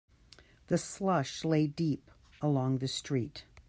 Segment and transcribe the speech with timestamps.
[0.65, 2.09] The slush lay deep
[2.41, 3.45] along the street.